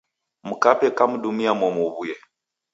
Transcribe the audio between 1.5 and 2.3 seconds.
momu uw'uye.